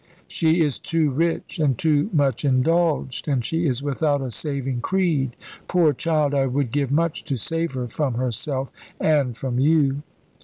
[0.27, 5.35] "She is too rich and too much indulged, and she is without a saving creed.
[5.67, 10.01] Poor child, I would give much to save her from herself and from you."